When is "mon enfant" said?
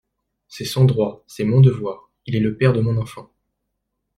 2.81-3.29